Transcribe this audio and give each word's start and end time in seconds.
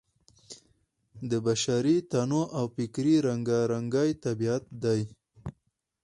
د 1.29 1.31
بشري 1.47 1.97
تنوع 2.11 2.45
او 2.57 2.65
فکري 2.75 3.15
رنګارنګۍ 3.27 4.09
طبیعت 4.25 4.63
دی. 4.83 5.01